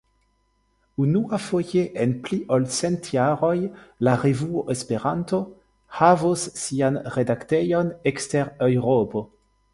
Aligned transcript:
Unuafoje 1.01 1.91
en 2.05 2.13
pli 2.23 2.39
ol 2.55 2.65
cent 2.77 3.03
jaroj, 3.17 3.53
la 4.07 4.15
revuo 4.23 4.65
Esperanto 4.77 5.43
havos 5.99 6.49
sian 6.65 6.99
redaktejon 7.19 7.95
ekster 8.15 8.53
Eŭropo. 8.71 9.25